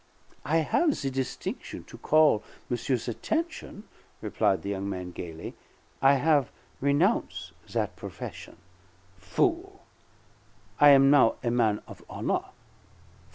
[0.45, 3.83] "I have the distinction to call monsieur's attention,"
[4.19, 5.53] replied the young man gayly,
[6.01, 8.57] "I have renounce that profession."
[9.19, 9.83] "Fool!"
[10.79, 12.45] "I am now a man of honor!"